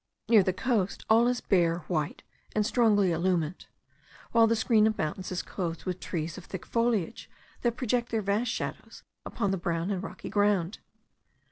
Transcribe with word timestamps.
Near 0.27 0.41
the 0.41 0.51
coast 0.51 1.05
all 1.11 1.27
is 1.27 1.41
bare, 1.41 1.81
white, 1.87 2.23
and 2.55 2.65
strongly 2.65 3.11
illumined, 3.11 3.67
while 4.31 4.47
the 4.47 4.55
screen 4.55 4.87
of 4.87 4.97
mountains 4.97 5.31
is 5.31 5.43
clothed 5.43 5.85
with 5.85 5.99
trees 5.99 6.39
of 6.39 6.45
thick 6.45 6.65
foliage 6.65 7.29
that 7.61 7.77
project 7.77 8.09
their 8.09 8.23
vast 8.23 8.49
shadows 8.51 9.03
upon 9.27 9.51
the 9.51 9.57
brown 9.57 9.91
and 9.91 10.01
rocky 10.01 10.29
ground. 10.31 10.79